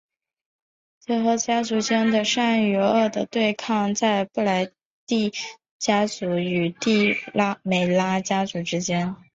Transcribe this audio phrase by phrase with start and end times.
[1.01, 4.71] 结合家族间的善与恶的对抗在布莱
[5.05, 5.31] 帝
[5.77, 7.13] 家族与帝
[7.61, 9.15] 梅拉家族之间。